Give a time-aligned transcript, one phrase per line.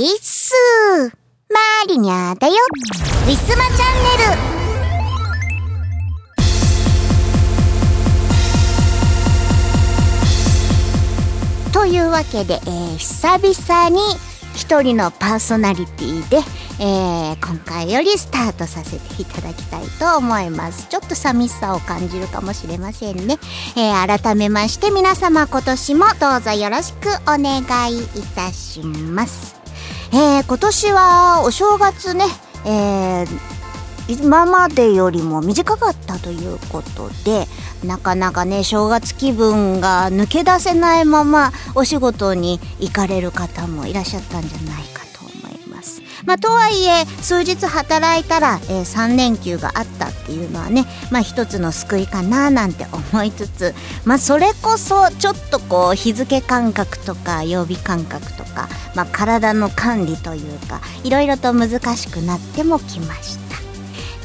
[0.00, 0.54] いっす
[1.50, 2.54] マリニャだよ。
[2.54, 4.24] ウィスマチャンネ
[11.66, 11.70] ル。
[11.70, 14.00] というわけで、えー、久々に
[14.54, 16.38] 一人のパーソナリティで、
[16.80, 20.88] えー、今回よりスタートさせていただきたいと思います。
[20.88, 23.38] ちょっと寂しさを感じるかもしれませんね、
[23.76, 27.60] えー、改めまして皆様今年もどうぞよろしくお願
[27.92, 29.59] いいたします。
[30.12, 32.24] えー、今年はお正月ね、
[32.66, 33.60] えー
[34.10, 37.46] 今までよりも短かったということで
[37.84, 44.99] なかなかね正月気分が抜け出せないままお仕事に行かれる方もいらっしゃったんじゃないか
[46.30, 46.34] ま。
[46.34, 63.50] あ、とはいえ数日働いたら、えー、3連休があったっていうのはね、まあ、一つの救いかななんて思いつつ、まあ、それこそちょっとこう日付感覚とか曜日感覚とか、まあ、体の管理というかいろいろと難しくなってもきました。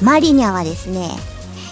[0.03, 1.09] マリニャはですね、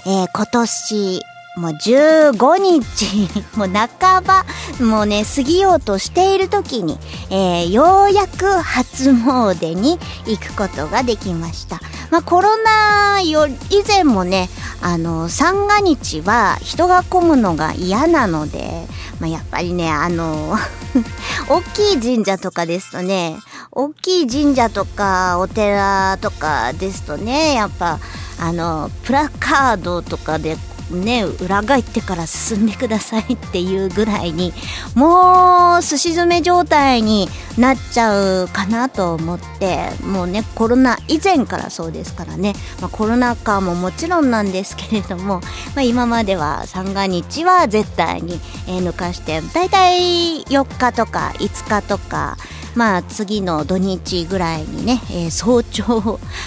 [0.05, 1.21] えー、今年、
[1.55, 4.45] もう15日、 もう半ば、
[4.79, 6.97] もうね、過ぎようとしている時に、
[7.29, 11.79] えー、ようやく初詣に行くことができました。
[12.09, 14.49] まあ、コロナよ以前もね、
[14.81, 18.87] あの、三が日は人が混むのが嫌なので、
[19.19, 20.57] まあ、やっぱりね、あの、
[21.49, 23.37] 大きい神社とかですとね、
[23.75, 27.99] 大きい神社とかお寺とかですとねやっぱ
[28.39, 30.57] あのプラカードとかで
[30.91, 34.53] ね裏返ってから進んでくださいっていうぐらいに
[34.95, 45.41] もうすし詰め状態になっちゃうかなと思ってもうねコロナ以前からそうですからね、まあ、コロナ禍ももちろんなんですけれども、
[45.75, 52.37] まあ、今までは三が日は絶対に、え、抜かしてだいたい4日とか5日とか
[52.75, 55.83] まあ次の土日ぐらいにね、えー、早朝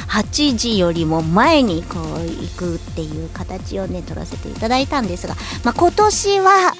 [0.08, 6.72] 8時よりも前にこう行くっていう形をね取らせていただいたんですが、まあ、今年は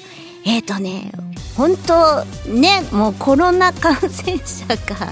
[0.45, 1.11] えっ、ー、とね
[1.55, 5.11] 本当ねもうコロナ感染者が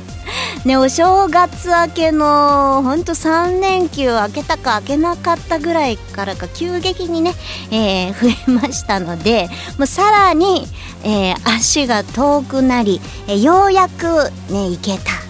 [0.64, 7.34] ねお正月明けの本当3連休明けたか明けなかったぐらいからか急激にね、
[7.72, 9.48] えー、増えましたので
[9.80, 10.66] もうさらに、
[11.04, 14.04] えー、足が遠くなり、えー、ようやく
[14.52, 15.25] ね行けた。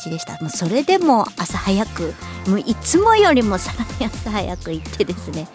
[0.00, 0.34] 8でした。
[0.40, 2.14] もうそれでも朝早く
[2.46, 5.48] もういつもよりもさらに朝早く行ってですね。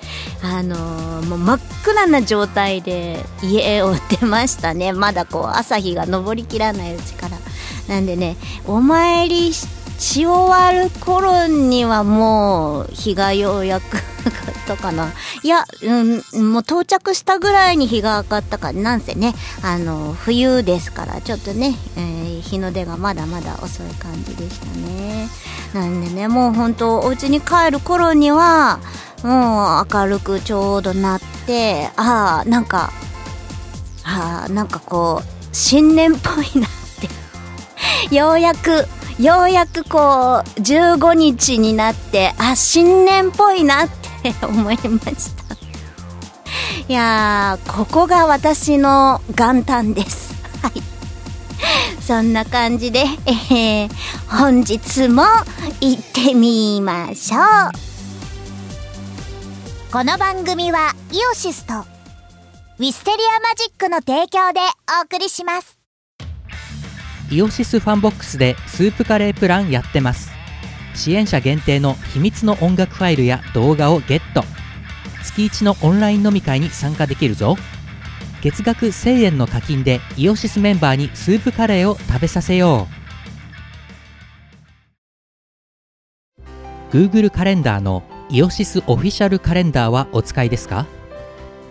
[0.44, 4.94] あのー、もう真っ暗な状態で家を出ましたね。
[4.94, 7.38] まだこう朝日が昇りきらないうちから。
[7.88, 9.66] なんでねお参りし
[9.98, 14.02] 終わる頃にはもう日がようやくっ
[14.68, 15.12] たかな。
[15.44, 25.28] いや、うん、もう到着したぐらいに日が上がったかなんせねあの冬ですからちょっとね、えー、日の出がまだまだ遅い感じでしたね。
[25.74, 28.80] なんでねもう本当お家に帰る頃には
[29.24, 32.92] もう明るくちょうどなってああなんか
[34.04, 36.70] ああなんかこう新年っぽいなっ
[38.10, 38.16] て。
[38.16, 38.86] ようやく
[39.20, 43.90] ようやくこう15日になってあ新年っぽいなっ
[44.22, 45.58] て思いました。
[46.88, 50.36] いやーここが私の元旦です。
[50.62, 50.84] はい。
[52.02, 53.90] そんな感じで、えー、
[54.30, 55.24] 本日も
[55.82, 57.42] 行ってみましょう。
[59.92, 64.60] この番組はイオシスとウィステリアマジックの提供で
[65.00, 65.77] お送りします。
[67.30, 70.32] イオシスファンボックスでスープカレープランやってます。
[70.96, 74.44] 支援者限定の秘密の音楽ファイルや動画をゲット。
[75.24, 77.58] 月1のオンライン飲み会に参加できるぞ。
[78.42, 82.88] 月額1000円の課金でイオシスメンバーにスープカレーを食べさせよ
[86.92, 86.96] う。
[86.96, 90.86] Google カレンダーのイオシスオフィシャルカレンダーはお使いですか？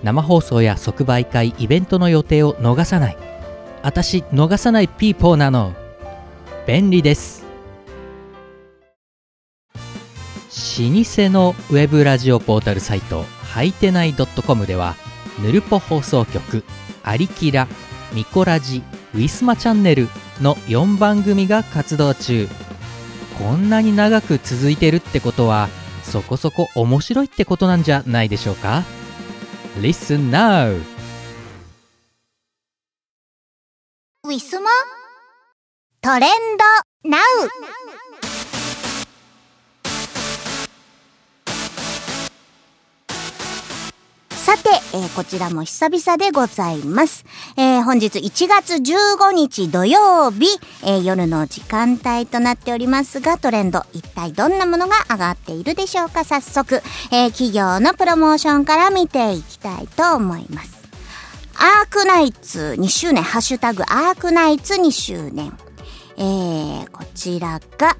[0.02, 3.16] 生放送や即売会イベントの予定を逃さない。
[3.86, 5.72] 私逃さないピーポーなの。
[6.66, 7.44] 便利です。
[7.44, 7.48] 老
[10.48, 10.56] 舗
[11.30, 14.96] のウェブラジオポータルサイトはいてない .com では
[15.40, 16.64] ぬるぽ放送局
[17.04, 17.68] 「アリキラ」
[18.12, 18.82] 「ミコラジ」
[19.14, 20.08] 「ウィスマチャンネル」
[20.42, 22.48] の4番組が活動中。
[23.38, 25.68] こんなに長く続いてるってことは
[26.02, 28.82] そこそこ面白いってことなんじゃないでしょうか
[29.80, 30.95] ？Listen now!
[34.26, 34.68] ウィスマ？
[36.02, 36.30] トレン
[37.04, 37.16] ド NOW!
[44.30, 47.24] さて、えー、こちらも久々でございます。
[47.56, 50.46] えー、本日1月15日土曜日、
[50.82, 56.24] えー、夜の時間帯となっておりますが、トレンド、一体どんなものが上がっているでしょうか？
[56.24, 56.82] 早速、
[57.12, 60.75] え企業のプロモーションから見ていきたいと思います。
[61.58, 65.56] アークナイツ2周年、ハッシュタグアークナイツ2周年。
[66.18, 67.96] えー、こちらが、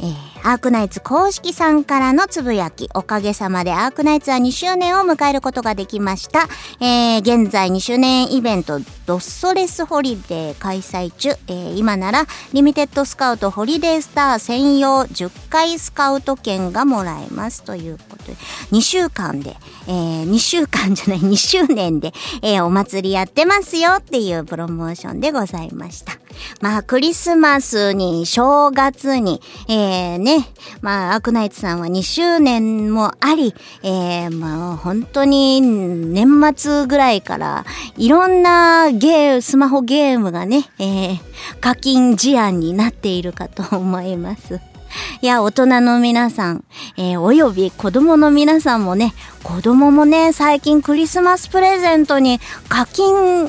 [0.00, 6.48] えー、アークナイツ公式さんからのつぶやき、おかげさまでアークナイツは2周年を迎えることができました。
[6.80, 11.30] えー、現在2周年イベント、ドッソレスホリデー開催中。
[11.30, 18.32] えー、今なら、リミテッドスカウトホリデースター専用10回スカウト券がもらえますということで、
[18.70, 19.56] 2週間で、
[19.86, 22.12] えー、2週間じゃない 2周年で、
[22.42, 26.12] えー、お祭りやってますよっていうプロモーションでございました。
[26.60, 30.46] まあ、クリスマスに、正月に、えー、ね、
[30.82, 37.64] まあ、アクナイツさんは2周年もあり、えー、まあ、本当に年末ぐらいから、
[37.96, 41.18] いろんなゲー、スマホゲームがね、えー、
[41.60, 44.60] 課金事案になっているかと思います。
[45.22, 46.64] いや、大人の皆さん、
[46.96, 53.46] えー、および子供の皆さんもね、子供もね、最近クリスマスプレゼントに課金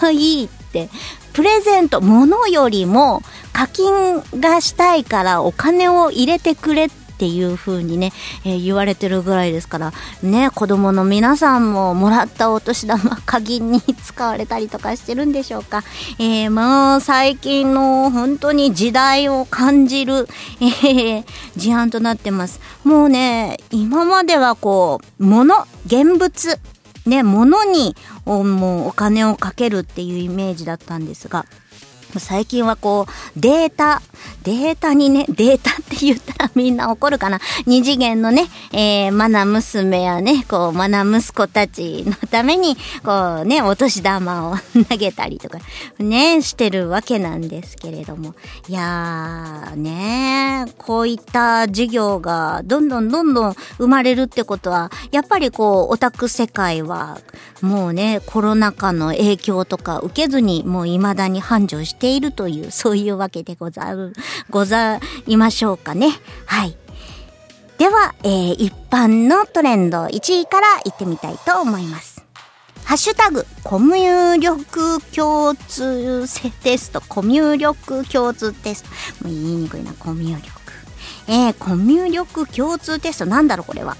[0.00, 0.88] がいいって
[1.32, 3.22] プレゼント、物よりも
[3.52, 6.90] 課金がしたいからお金を入れてくれっ
[7.20, 8.12] ていう風にね、
[8.46, 15.84] えー、言われてるぐらいですから、ね、子供の皆さんももらったお年玉、課金に使われたりとかしてるんでしょうか。
[16.18, 20.26] えー、もう最近の本当に時代を感じる、
[20.62, 21.24] えー、
[21.56, 22.58] 事案となってます。
[22.84, 26.58] もうね、今まではこう、物、現物、
[27.04, 31.44] ね、物にもうお金をかけるっていうイメージだったんですが、
[32.18, 34.02] 最近はこう、データ、
[34.42, 37.40] データにね、データって言ったらみんな怒るかな。
[37.66, 44.56] 二次元のね、えー、マナ娘やね、こう、マナ息子たちのために、こうね、お年玉を
[44.88, 45.58] 投げたりとか、
[45.98, 48.34] ね、してるわけなんですけれども。
[48.68, 57.18] いやー、ね、こういった事業がどんどんどんどん生まれるってことは、やっぱりこう、オタク世界は、
[57.60, 64.14] もうね、コロナ禍の影響とか受けずに、もう未だに繁盛しているという、そういうわけでござる、
[64.50, 66.08] ございましょうかね。
[66.46, 66.76] はい。
[67.78, 72.24] では、えー、一般のトレンド1位からいってみたいと思います。
[72.84, 76.26] ハッシュタグ、コミュ力共通
[76.62, 79.24] テスト、コミュ力共通テスト。
[79.24, 80.50] もう言いにくいな、コミュ力。
[81.28, 83.96] えー、コミュ力共通テスト、なんだろう、これは。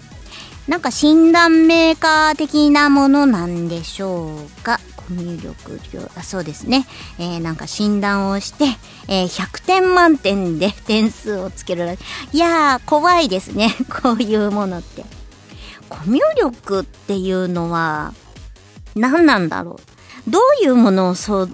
[0.67, 4.81] なんか診断メーカー的なものなんでしょうか。
[5.11, 5.81] 入力
[6.17, 6.87] あそうですね、
[7.19, 8.65] えー、なんか診断をして、
[9.09, 11.81] えー、100点満点で点数をつける
[12.33, 13.75] いやー怖いですね。
[14.03, 15.05] こういうものって。
[15.89, 18.15] コミュ力っていうのは
[18.95, 19.90] 何なんだろう。
[20.29, 21.49] どういうものを総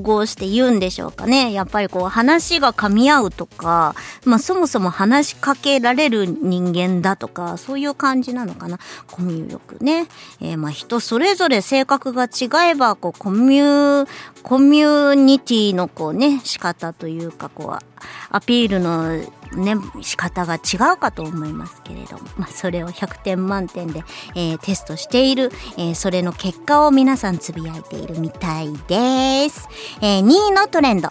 [0.00, 1.52] 合して言うんでしょうかね。
[1.52, 8.78] やっぱりこう話が噛み合うとか、まあそもそも話しかけられる人間だとか、そういう感じなのかな。
[9.10, 10.06] コミュ力ね。
[10.40, 14.08] えー、まあ人それぞれ性格が違えば、こうコミュ、
[14.42, 17.84] コミュニティのこうね、仕方というか、こう、
[18.30, 19.20] アピールの
[19.56, 24.04] ね、仕方が違うかと思いますけれども、まあ、それを100点満点で、
[24.34, 29.68] えー、テストしている、えー、それの結果を皆さんつぶやいているみたいです。
[30.00, 31.08] えー、2位のトレンド。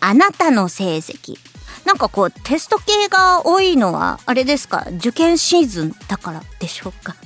[0.00, 1.36] あなたの成績。
[1.84, 4.86] なんかこう、テスト系が多いのは、あれですか？
[4.96, 7.16] 受験シーズンだからでしょうか？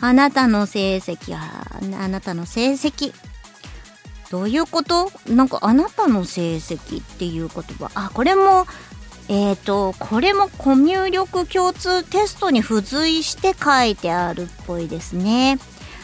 [0.00, 1.66] あなたの成績は、
[2.02, 3.12] あなたの成績。
[4.30, 5.12] どういうこと？
[5.28, 7.90] なんかあなたの成績っていう言葉。
[7.94, 8.66] あ、これも
[9.28, 15.58] えっ、ー、と、これもコミュ力共通テストに付随して書いてあるっぽいですね。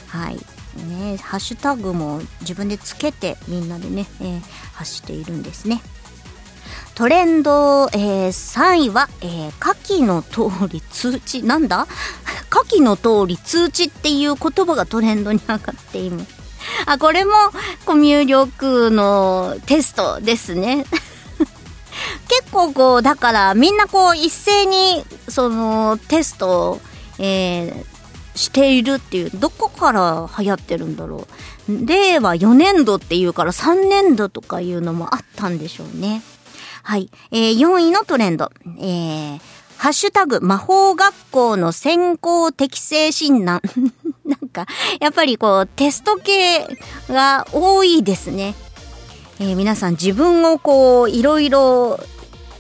[0.09, 0.39] はい。
[0.77, 4.41] ね、ハッシュタグも自分でつけてみんなでね、えー、
[4.73, 5.83] 発しているんですね。
[6.95, 11.87] トレンド、えー、3位は、えー、下記の通り通知、なんだ？
[12.51, 16.29] 下記の通り通知っていう言葉がトレンドに上がっています。
[16.87, 17.33] あ、これも
[17.87, 20.85] コミュ力のテストですね。
[22.29, 26.81] 結構こう、だからみんなこう一斉にそのテストを、
[27.19, 27.85] えー、
[28.35, 31.27] しているっていう、どこから流行ってるんだろ
[31.69, 31.87] う。
[31.87, 36.23] 令和4年度っていうから3年度とかいうのもあったんでしょうね。
[36.83, 37.11] はい。
[37.31, 38.51] えー、4位のトレンド。
[38.79, 39.41] えー、
[39.77, 43.61] ハッシュタグ、魔法学校の先行適正診断。
[44.25, 44.67] なんか、
[45.01, 46.67] やっぱりこう、テスト系
[47.09, 48.55] が多いですね。
[49.39, 52.01] えー、皆さん自分をこう、いろいろ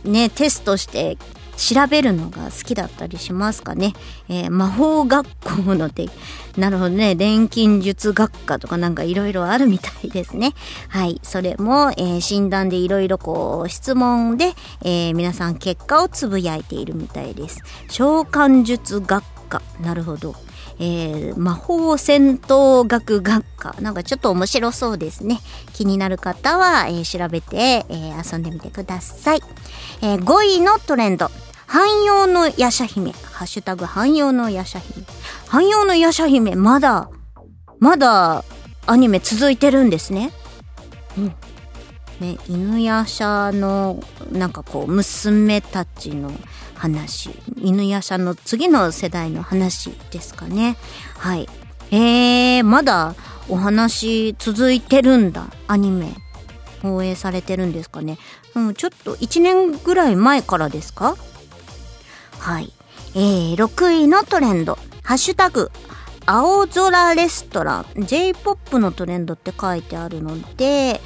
[0.05, 1.17] ね、テストして
[1.57, 3.93] 調べるのが好きだったりしますかね。
[4.29, 6.07] えー、魔法学校ので、
[6.57, 10.55] なるほどね、錬金術学科とかなんかいろいろあるみたいですね。
[10.89, 17.63] はい、それも、えー、診断でいろいろこう質問で、えー、皆さん結果をつぶやいているみたいです。
[17.89, 20.35] 召喚術学科、なるほど。
[20.79, 23.77] えー、魔法戦闘学学科。
[23.81, 25.41] なんかちょっと面白そうですね。
[25.75, 29.41] 気になる方は、えー、調べて、えー、遊んでみてください。
[30.01, 31.31] え5位のトレンド。
[31.67, 33.13] 汎用のヤシャ姫。
[33.13, 35.07] ハッシュタグ汎用のヤシャ姫。
[35.49, 37.11] 汎用のヤシャ姫、まだ、
[37.79, 38.45] まだ
[38.87, 40.33] アニメ続いてるんですね。
[41.19, 41.35] うん。
[42.23, 44.01] ね、犬夜叉の
[44.31, 46.31] なんかこう娘たちの
[46.75, 50.77] 話犬夜叉の次の世代の話ですかね。
[51.19, 51.49] はい。
[51.91, 53.15] えー、まだ
[53.49, 55.49] お話続いてるんだ。
[55.67, 56.15] アニメ。
[56.81, 58.19] 放映されてるんですかね、
[58.57, 61.17] うん、ちょっと1年ぐらい前からですか？
[62.39, 62.73] はい。
[63.15, 64.79] えー、6位のトレンド。
[65.03, 65.71] ハッシュタグ
[66.27, 68.05] 青空レストラン。
[68.05, 71.01] J-POP のトレンドって書いてあるので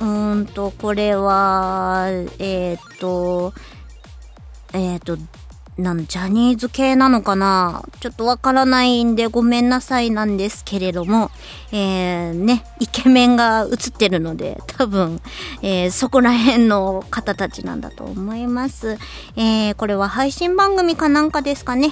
[0.00, 2.08] うーんと、これは、
[2.38, 3.54] えっ、ー、と、
[4.72, 5.18] えっ、ー、と、
[5.76, 7.82] なんジャニーズ系なのかな？
[7.98, 11.32] ちょっとわからないんでごめんなさいなんですけれども、
[11.72, 15.20] えー、ね、イケメンが映ってるので、多分、
[15.62, 18.98] えー、そこら辺の方たちなんだと思います。
[19.34, 21.90] えー、これは配信番組かなんかですかね？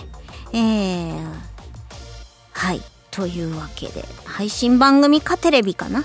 [0.52, 1.24] えー、
[2.52, 2.80] はい。
[3.10, 6.04] というわけで、配信番組かテレビかな？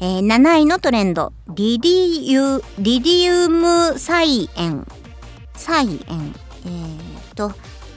[0.00, 4.86] えー、7位のトレンド、リリユ、リリウム菜園。
[5.56, 6.34] 菜園。
[6.66, 7.52] えーと、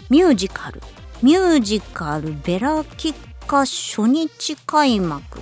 [0.10, 0.82] ミュージカル。
[1.22, 3.16] ミュージカル、ベラキッ
[3.46, 5.42] カ初日開幕。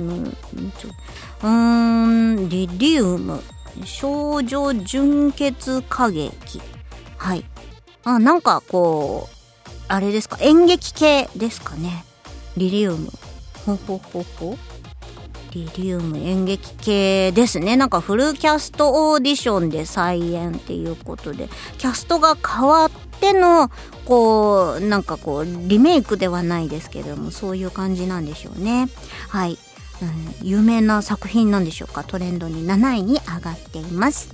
[0.00, 3.40] うん、うーん、リリウム。
[3.84, 6.60] 少女純潔歌劇。
[7.16, 7.44] はい。
[8.02, 9.36] あ、なんかこう、
[9.86, 12.04] あれですか、演劇系ですかね？
[12.56, 13.12] リリウム。
[13.64, 14.58] ほほほほ。
[15.52, 17.76] リリウム演劇系ですね。
[17.76, 22.90] なんかフルキャストオーディションで再演っていうことで、キャストが変わっ
[23.20, 23.70] ての、
[24.04, 28.88] こう、なんかこう、リメイクではないですけども、そういう感じなんでしょうね。
[29.28, 29.58] はい。
[30.00, 32.04] うん、有名な作品なんでしょうか？
[32.04, 34.30] トレンドに7位に上がっています。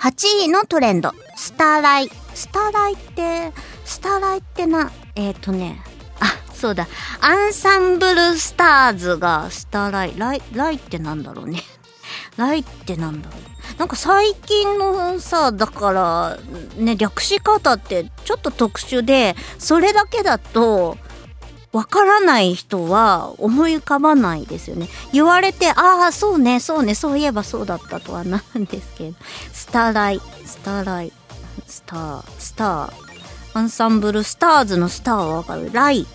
[0.00, 2.10] 8位のトレンド、スターライ。
[2.34, 3.52] スターライって、
[3.84, 5.80] スターライってな、えっ、ー、とね
[6.20, 6.86] あ、そうだ。
[7.20, 10.14] アンサンブルスターズがスターライ。
[10.16, 11.62] ライ、ライってなんだろうね。
[12.36, 13.78] ライってなんだろう。
[13.78, 16.38] なんか最近のさ、だから、
[16.76, 20.96] ね、略し方ってちょっと特殊で、それだけだと、
[21.72, 24.88] わからない人は思い浮かばないですよね。
[25.12, 29.16] 言われて、ああ、そうね、そうね、そういえばそうだったとはなるんですけど。
[29.52, 31.12] スターライ、スターライ、
[31.66, 32.92] スター、スター、
[33.54, 35.70] アンサンブルスターズのスターはわかる。
[35.72, 36.06] ライ、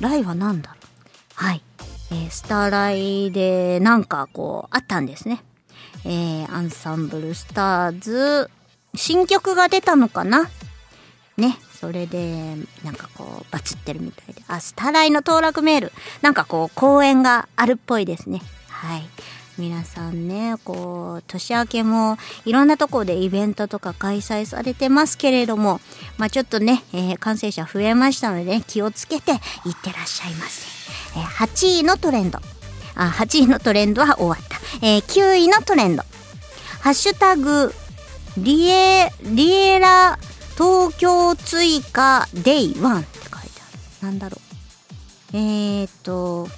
[0.00, 0.84] ライは何だろう？
[1.34, 1.62] はい。
[2.10, 5.42] えー、スターライでなんかこうあったんですね。
[6.04, 8.50] えー、アンサンブルスターズ、
[8.94, 10.50] 新曲が出たのかな？
[11.36, 11.58] ね。
[11.80, 14.42] それで、なんかこう、バツってるみたいで。
[14.48, 15.92] あ、スターライの登録メール。
[16.20, 18.42] なんかこう、公演があるっぽいですね。
[18.68, 19.02] はい。
[19.58, 25.80] 皆さんね、こう、年明けもいろんなところでイベントとか開催されてますけれども、
[26.18, 29.38] まあちょっとね、えー、感染者増えましたので、ね、気をつけていっ
[29.82, 30.66] てらっしゃいませ。
[31.18, 32.38] えー、8位のトレンド。
[32.94, 34.58] あ、8位のトレンドは終わった。
[34.82, 36.02] えー、9位のトレンド。
[36.80, 37.74] ハッシュタグ、
[38.38, 40.18] リエ、リエラ
[40.56, 43.36] 東京追加 Day 1って書いて
[44.02, 44.06] ある。
[44.06, 44.38] なんだろ
[45.32, 45.36] う。
[45.36, 46.48] えーと、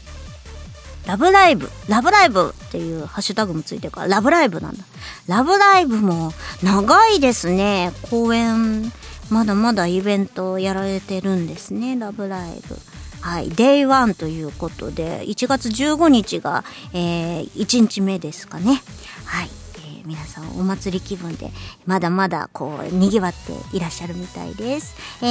[1.07, 4.85] ラブライブ、ラブライブっていうハッシュタグもついてるから、ラブライブなんだ。
[5.27, 6.33] ラブライブも
[6.63, 7.93] 長いですね。
[8.11, 8.93] 公演、
[9.31, 12.77] まだまだイベントやられてるんですね、ラブライブ。
[13.21, 18.83] はい、 Day One ということで、1月15日が、えー、1日目ですかね。
[19.25, 19.51] はい。
[19.77, 21.51] えー、皆さんお祭り気分で、
[21.87, 24.95] まだまだこう、賑わっていらっしゃるみたいです。
[25.23, 25.27] え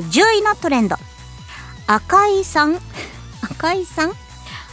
[0.00, 0.96] ー、10位のトレンド。
[1.86, 2.76] 赤井さん？
[3.50, 4.12] 赤井さん？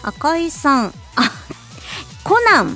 [0.04, 0.92] 赤井さん、あ、
[2.24, 2.76] コナン、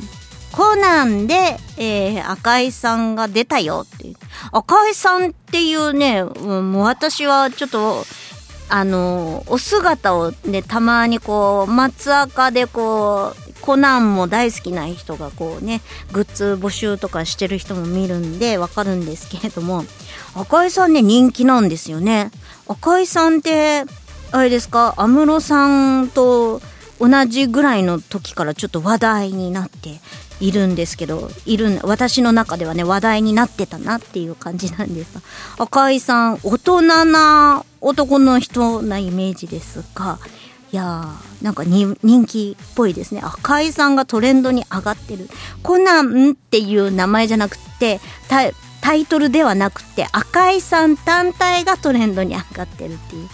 [0.54, 4.16] コナンで、えー、赤井さんが出たよっていう。
[4.52, 8.06] 赤井さんっていうね、もう私はちょっと、
[8.70, 15.82] あの、お姿をね、たまにこう、松赤でこう、コナンも大好きな人がこうね、
[16.14, 19.84] グッズ募集とかしてる人も見るんでわかるんですけれども、
[20.36, 22.32] 赤井さんね、人気なんですよね。
[22.68, 23.84] 赤井さんって、
[24.32, 26.62] あれですか、安室さんと、
[27.00, 30.00] 同じぐらいの時からちょっと話題になって
[30.40, 35.22] いるんですけどいる私の中ではね話題になってたなっていう感じなんですが
[35.64, 40.20] 赤井さん大人な男の人なイメージですが
[40.72, 43.22] いやーなんか人気っぽいですね。
[43.24, 45.30] 赤井さんがトレンドに上がってる。
[45.64, 53.30] コナンっていう名前じゃなくてタイトルではなくて赤井さん単体がトレンドに上がってるっていう。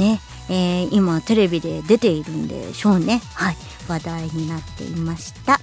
[0.00, 3.56] ね、えー、今テレビで出ているんでしょうねはい
[3.88, 5.60] 話題になっていました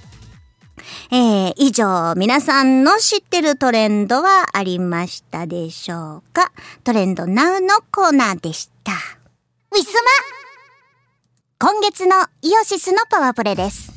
[1.10, 6.52] えー、以上、皆さんの知ってるトレンドはありましたでしょうか？
[6.84, 8.92] トレンドナウのコーナーでした。
[9.72, 10.10] ウィスマ
[11.58, 13.92] 今月のイオシスのパワープレです。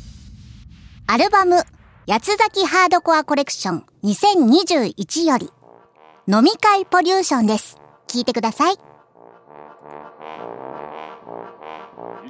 [1.07, 1.63] アルバム、
[2.07, 5.51] 八つ咲きハードコアコレクション2021より、
[6.27, 7.77] 飲み会ポリューションです。
[8.07, 8.88] 聞いてください。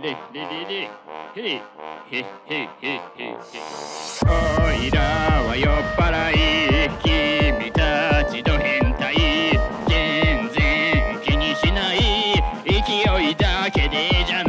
[0.01, 0.89] レレレレ
[1.35, 1.61] ヘ
[2.09, 3.35] ヘヘヘヘ
[4.23, 4.31] お
[4.71, 5.01] いら
[5.43, 9.13] は酔っ払い君たちと変態
[9.89, 11.97] 全然気にしない
[12.65, 12.71] 勢
[13.29, 14.48] いだけでじゃな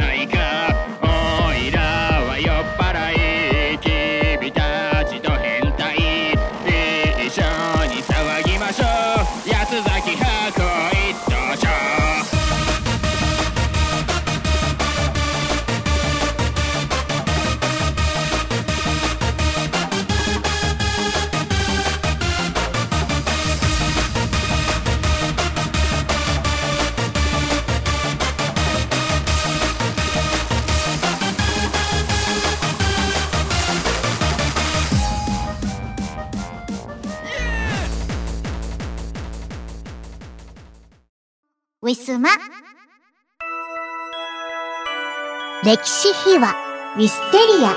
[45.71, 46.53] 歴史秘話
[46.97, 47.73] ウィステリア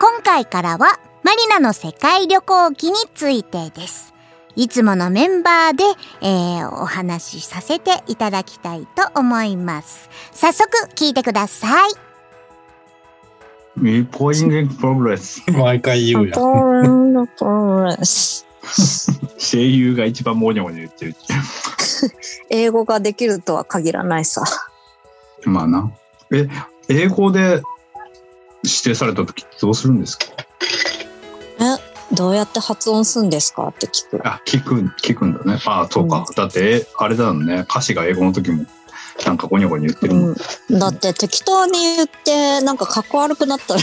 [0.00, 4.14] 今回からはマリナの世界旅行記についてです。
[4.56, 5.84] いつものメンバーで、
[6.22, 10.10] えー、お話しさせていただきたいと思います。
[10.32, 11.90] 早速聞いてください。
[13.76, 15.40] ミポイング progress。
[15.52, 16.32] 毎回言うやん。
[16.32, 18.44] progress。
[19.38, 21.16] 声優が一番モニョモニョ言ってる。
[22.50, 24.44] 英語ができるとは限らないさ。
[25.44, 25.90] まあな。
[26.32, 26.48] え、
[26.88, 27.62] 英語で
[28.62, 30.26] 指定された時どうするんですか？
[31.60, 34.20] え、どうやって発音するんですかって聞く。
[34.26, 35.60] あ、聞く、聞くんだね。
[35.66, 36.24] ああ、そうか。
[36.28, 37.66] うん、だって、あれだよね。
[37.68, 38.64] 歌詞が英語の時も
[39.24, 40.34] なんかゴニョゴニョ言ってるもん、
[40.70, 43.80] うん、だって適当に言ってなんかかっこ悪くなったら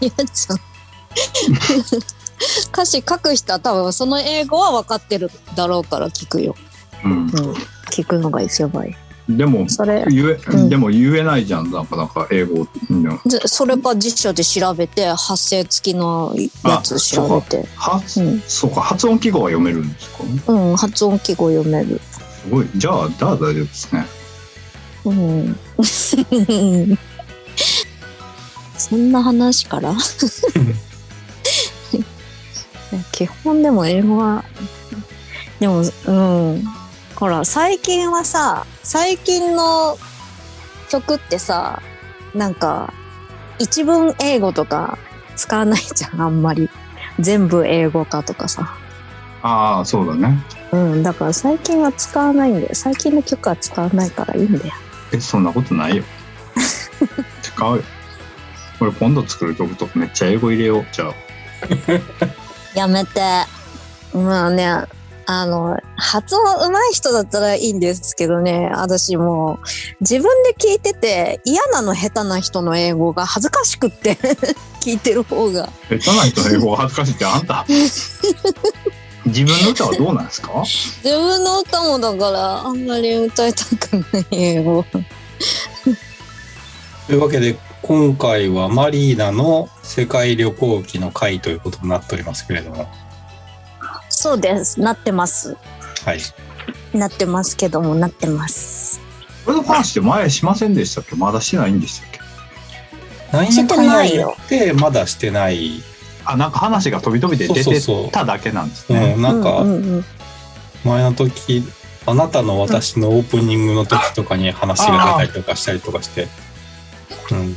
[0.00, 0.58] 言っちゃう
[2.72, 6.54] 歌詞書く人は多分その英語は分かってるだろうから聞くよ、
[7.04, 7.28] うん、うん、
[7.90, 17.66] 聞くのがやばいでもそれ言え、うん、でも言えないじゃんなかなか英語、うん、それか辞書で調べて発声付きのやつ調べて。
[17.74, 20.24] 発、うん、そうか発音記号は読めるんですか？
[20.52, 21.98] うん発音記号読める。
[22.12, 22.68] すごい。
[22.76, 24.06] じゃあじゃあ大丈夫ですね。
[25.06, 25.56] うん。
[28.76, 29.94] そんな話から？
[33.12, 34.44] 基本でも英語は、
[35.60, 36.64] でも、うん。
[37.16, 39.96] ほら、最近はさ、最近の
[40.90, 41.82] 曲ってさ、
[42.34, 42.92] なんか、
[43.58, 44.98] 一文英語とか
[45.36, 46.68] 使わないじゃん、あんまり。
[47.20, 48.76] 全部英語化とかさ。
[49.42, 50.42] ああ、そうだね。
[50.72, 52.68] うん、だから最近は使わないんだよ。
[52.72, 54.74] 最近の曲は使わないからいいんだよ。
[55.14, 56.04] えそんなことないよ
[57.42, 57.82] 使うよ
[58.78, 61.14] これ今度作る曲とかめっちゃ英語入れようじゃあ
[62.74, 63.20] やめて。
[64.12, 64.84] まあね
[65.26, 68.70] あの発音上手い人だったらいいんですけどね。
[68.74, 69.58] 私もう
[70.02, 74.18] 自分で聞いてて嫌なの下手な人の英語が恥ずかしくって
[74.84, 75.70] 聞いてる方が。
[75.88, 77.64] 下手な人の英語が恥ずかしいってあんた。
[79.24, 80.62] 自分の歌はどうなんですか？
[81.02, 84.84] 自分の歌もだからあんまり歌いたくない英語。
[87.06, 92.86] というわけで今回はマリーナの世界旅行記の回ということになっておりますけれども。
[94.08, 94.80] そうです。
[94.80, 95.54] なってます。
[96.06, 96.96] はい。
[96.96, 99.02] なってますけどもなってます。
[99.44, 101.14] これの話って前しませんでしたっけ？
[101.14, 102.20] まだしてないんでしたっけ？
[103.32, 105.82] 何やかんや言ってまだしてない。
[106.24, 109.12] あなんか話が飛び飛びで出てただけなんですね。
[109.14, 109.62] うん、なんか、
[110.86, 111.62] 前の時
[112.06, 116.28] あなたの私のオープニングの時とかに話が出たりとかしたりとかして、
[117.30, 117.56] うん、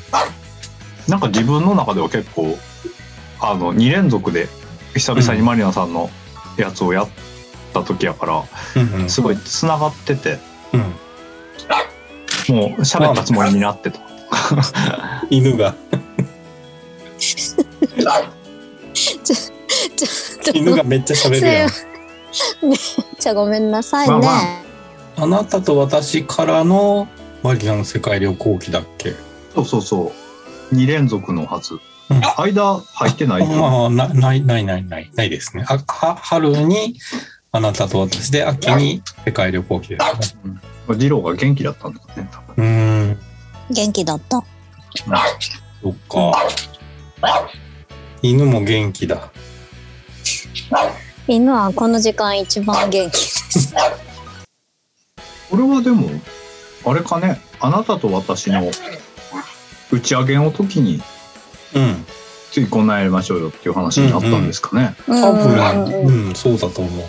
[1.08, 2.58] なんか自分の中では結構
[3.40, 4.48] あの2連続で
[4.94, 6.10] 久々にマリナさんの
[6.58, 7.10] やつをやっ
[7.74, 8.44] た時やから、
[9.02, 10.40] うん、すごいつながってて、
[10.74, 10.78] う
[12.54, 14.00] ん、もう喋ったつもりになってと。
[15.30, 15.76] 犬が。
[17.18, 21.70] ちょ犬がめっちゃ喋るやん。
[23.20, 24.12] じゃあごめんなさいね。
[24.14, 24.28] まあま
[25.18, 25.24] あ。
[25.24, 27.08] あなたと私からの
[27.44, 29.16] マリナの世界旅行記だっけ？
[29.58, 30.14] そうそうそ
[30.72, 30.76] う。
[30.76, 31.76] 2連続のはず。
[31.76, 31.78] う
[32.14, 36.96] ん間入ってないあなないないないないないですねあは春に
[37.52, 40.58] あなたと私で秋に世界旅行記ですね
[40.96, 42.30] 二郎が元気だったんだね。
[42.32, 43.18] 多分うーん
[43.70, 44.44] 元気だった。
[45.84, 46.32] そっか
[48.22, 49.30] 犬も元気だ
[51.28, 53.76] 犬はこの時間一番元気です。
[55.50, 56.10] これはでも、
[56.86, 58.72] あれかね、あなたと私の
[59.92, 61.02] 打ち上げの時に、
[61.76, 62.06] うん
[62.52, 64.96] ついこんなんやりましょうよっていう話になったんですかね。
[65.06, 67.06] 多うん分うんそうだと思う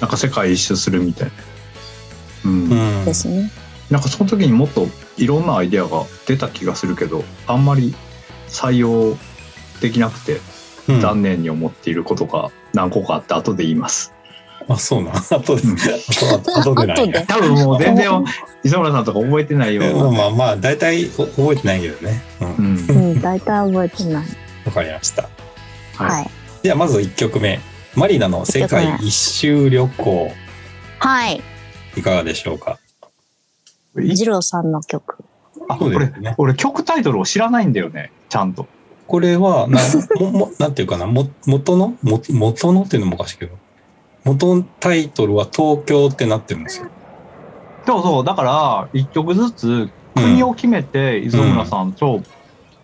[0.00, 1.34] なんか世界一周するみたいな。
[2.46, 2.52] うん。
[2.70, 3.50] うんですね。
[3.90, 7.94] なんかその時にもっといろんなアイデアが出た気がするけど、あんまり
[8.48, 9.16] 採用
[9.80, 10.40] できなくて
[10.88, 14.12] うん残念に思っていることが何個かあって後で言います。
[14.72, 15.14] あそうなん。
[15.30, 15.74] 後でうん。
[15.76, 18.24] 後後でない多分もう全然
[18.62, 19.82] 磯村さんとか覚えてないよ。
[19.82, 22.22] えまあまあまあ大体お覚えてないけどね。
[22.40, 22.48] うん。
[22.48, 22.86] うん。
[22.88, 22.92] う。
[23.16, 24.24] ん、大体覚えてない。
[24.66, 25.22] わかりました。
[25.96, 26.10] はい。
[26.10, 26.30] はい。
[26.62, 27.60] じゃあまず1曲目。
[27.96, 30.32] マリナの世界一周旅行。
[31.00, 31.42] はい。
[31.96, 32.78] いかがでしょうか？
[33.98, 35.16] い二郎さんの曲。
[35.68, 38.66] あ、これそうですね、俺曲タイトルを知らないんだよね、ちゃんと。
[39.08, 39.80] これはな
[40.20, 41.06] ももなんていうかな。
[41.06, 41.94] も元の？
[42.02, 43.56] も元のっていうのもおかしいけど
[44.24, 46.90] 元タイトルは東京ってなってるんですよ。
[47.86, 52.22] そうそう、だから、一曲ずつ国を決めて、磯村さんと、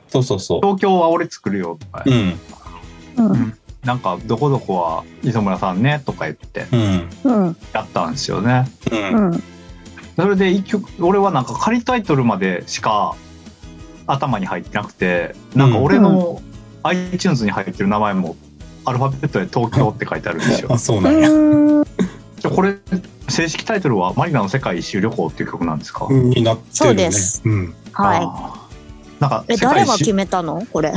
[0.09, 3.31] そうそうそ東京は俺作るよとか、ううん。
[3.31, 3.59] うん。
[3.85, 7.09] なんか、どこどこは磯村さんねとか言ってうん。
[7.25, 7.57] うん。
[7.73, 8.69] やったんですよね。
[8.91, 9.31] うん。
[9.33, 9.43] うん。
[10.17, 13.15] それで一曲、俺はなんか仮タイトルまでしか
[14.07, 16.41] 頭に入ってなくて、なんか俺の
[16.83, 18.37] iTunes に入ってる名前も、
[18.87, 20.69] アルファベットで東京って書いてあるんですよ。
[20.73, 21.33] あ そうなんや、う
[21.83, 22.75] んじゃあこれ、
[23.29, 26.71] 正式タイトルはマリナの世界一周旅行っていう曲なんですか、になってるね。
[26.73, 27.43] そうです。
[27.45, 27.75] うん。
[27.93, 29.21] はあー。
[29.21, 29.53] なんかい。
[29.55, 30.63] え、誰が決めたの？
[30.73, 30.93] これ。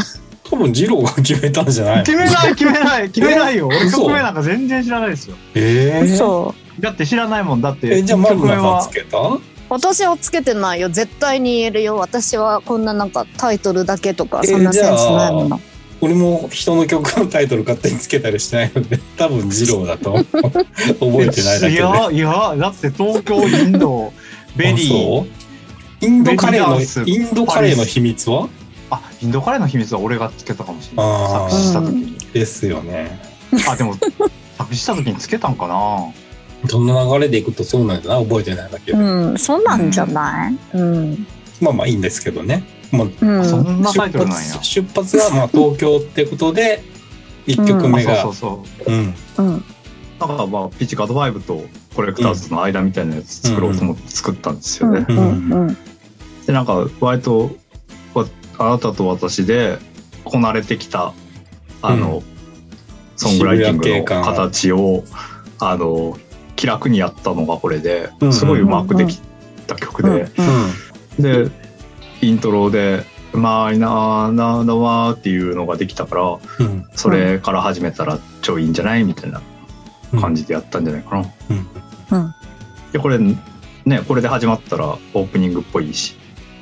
[0.50, 3.10] 多分二郎が決めたんじゃない決めない決めない。
[3.12, 3.68] 決めない よ。
[3.68, 5.36] 俺嘘曲名なんか全然知らないですよ。
[5.56, 6.56] えー、嘘。
[6.80, 7.62] だって知らないもん。
[7.62, 9.18] だってえじゃあマリ曲名はナさんつけた？
[9.70, 10.90] 私はつけてないよ。
[10.90, 11.98] 絶対に言えるよ。
[11.98, 15.62] 私はこんななんかタイトルだけとか、えそんなセンスないもじゃの。
[16.02, 21.74] 俺も人の曲のタイトル勝手につけたりしてないので 多分二郎だと 覚えてないだけで。
[21.74, 24.14] いやいやだって東京インド
[24.56, 25.26] ベリー。
[26.02, 28.48] インドカレーのインドカレーの秘密は？
[28.90, 31.50] あインドカレーの秘密は俺がつけたかもしれない。
[31.50, 32.18] 作詞した時に。
[32.34, 33.20] ですよね。
[33.68, 33.96] あでも
[34.58, 36.06] 作詞した時につけたんかな？
[36.70, 41.28] どんな流れでいくとそうなんだな覚えてないだけで、うん、そうなんじゃないうん。
[41.62, 43.46] まあまあいいんですけどね、まあ、うん。
[43.46, 44.54] そんな出タイトルなんや。
[44.54, 46.82] 発出発がまあ東京ってことで
[47.48, 48.14] 1曲目が。
[48.14, 48.94] あそうそうそう。
[48.94, 49.16] うん。
[49.38, 49.64] うん。
[50.20, 51.64] なんかまあピッチカード5と
[51.96, 55.18] コレクターズの間みたいなやつ作ろうと思って作ったんですよね、うん。
[55.18, 55.78] うん。
[56.46, 57.52] でなんか割と
[58.14, 58.26] わ
[58.58, 59.78] あなたと私で
[60.26, 61.14] こなれてきた
[61.82, 62.22] あの、
[63.16, 65.04] ソングライティングの形を
[65.60, 66.18] あの
[66.58, 68.34] 気楽にやったのがこれでうん。
[68.34, 69.22] すごいうまくでき
[69.68, 70.30] た曲で、
[71.18, 71.50] で
[72.22, 73.04] イントロで
[73.34, 76.86] 「まあいなななわ」っていうのができたからうん。
[76.96, 79.42] それから始めたら超いいんじゃないみたいな
[80.12, 81.26] うん感じでやったんじゃないかな。
[81.50, 81.68] うん。
[82.12, 82.36] うん。
[82.92, 83.38] でこれね
[84.08, 86.18] これで始まったらオープニングっぽいし。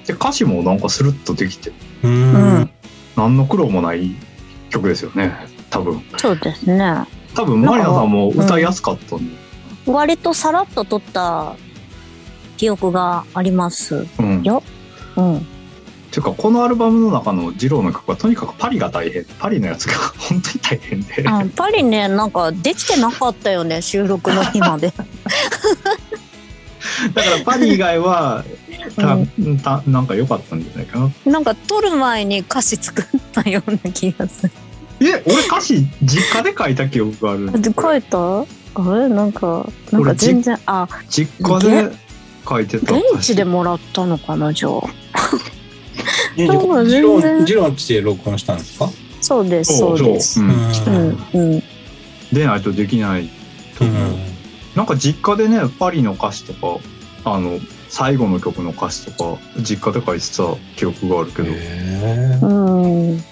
[0.05, 1.71] で歌詞もなんかスルッとできて。
[2.03, 2.33] ううん。
[2.61, 2.69] ん。
[3.15, 4.15] 何の苦労もない
[4.69, 5.33] 曲ですよね
[5.69, 6.01] 多分。
[6.17, 7.03] そうですね。
[7.33, 9.35] 多分マリナさんも歌いやすかったんで、
[9.85, 11.55] 割とさらっと撮った
[12.57, 14.07] 記憶があります。
[14.19, 14.63] うん、よ
[15.17, 15.45] うん。
[16.09, 19.25] ていうかこのアルバムの中の二郎の曲はとにかくパリが大変。
[19.39, 21.23] パリのやつが 本当に大変で。
[21.27, 24.93] あパリね、なんかできてなかったよね、収録の日まで。
[27.13, 28.43] だからパリ以外は
[28.95, 29.17] た、
[29.81, 31.11] たなんか良かったんじゃないかな。
[31.31, 34.51] なんか撮る前に歌詞作ったような気がする。
[35.01, 38.39] え俺歌詞実家で書いた記憶があるで書いた？
[38.39, 38.45] あ
[38.95, 39.09] れ？
[39.09, 41.91] なんか、なんか全然、あ、実家で
[42.47, 42.95] 書いてた。
[42.95, 44.71] 現地でもらったのかな、じゃあ。
[46.37, 47.01] ジロジ
[47.55, 48.89] ロンちで録音したんですか？
[49.21, 50.39] そうです、そうです。
[50.39, 50.49] うん。
[50.49, 51.63] うん、うん。
[52.31, 53.29] でないとできない
[53.77, 53.95] と思う、
[54.75, 56.79] なんか実家でねパリの歌詞とか
[57.23, 61.49] あの最後の曲の歌詞とか実家で書いてた記憶があるけど。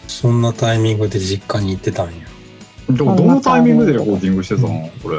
[0.07, 2.13] そんなタイミングで実家に行ってたんや。
[2.89, 4.89] でもどのタイミングでレコーディングしてたの？
[5.03, 5.17] これ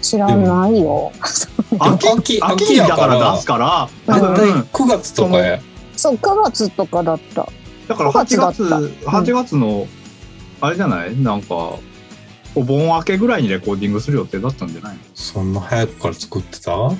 [0.00, 1.12] 知らないよ。
[1.78, 3.88] 秋秋だから出すから。
[4.14, 5.60] 絶対9月とかや。
[5.96, 7.48] そう9月とかだった。
[7.88, 9.86] だから8月8月の
[10.60, 11.16] あれじゃない？
[11.16, 11.78] なんか
[12.54, 16.90] お盆明けぐらいにレコーディングする予定だったんじゃないそんな早くから作ってた？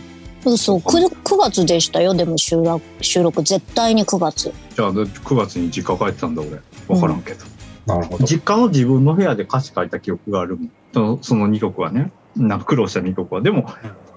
[0.57, 2.15] そう 9, 9月でしたよ。
[2.15, 4.53] でも収録収録絶対に9月。
[4.75, 6.61] じゃあ9月に実家帰ってたんだ俺。
[6.87, 7.45] 分からんけど、
[7.87, 8.25] うん、なるほど。
[8.25, 10.59] 実家の自分の部屋で歌詞書いた記憶がある
[10.95, 13.67] そのその2曲はねなんか苦労した2曲はでも、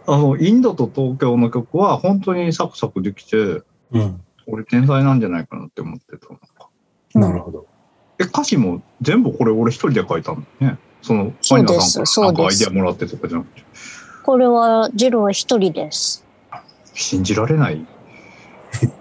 [0.07, 7.19] あのインドと東京の曲は本当にサクサクできて、うん、俺天才なんじゃないかなって思ってた。
[7.19, 7.67] なるほど。
[8.19, 10.77] え歌詞も全部これ俺一人で書いたんだね。
[11.01, 12.27] そのマリナさんから。
[12.27, 13.63] なんかアイデアもらってとかじゃなくて
[14.23, 16.25] これはジローは一人です。
[16.93, 17.85] 信じられない。